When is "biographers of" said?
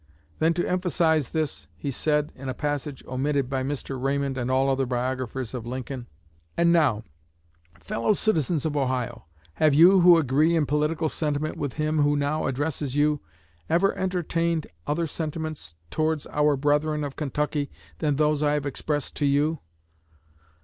4.87-5.67